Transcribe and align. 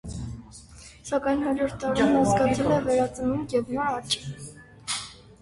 Սակայն 1.09 1.43
հաջորդ 1.47 1.75
դարում 1.83 2.09
նա 2.15 2.23
զգացել 2.31 2.73
է 2.79 2.81
վերածնունդ 2.87 3.55
և 3.59 3.71
նոր 3.77 3.95
աճ։ 4.01 4.19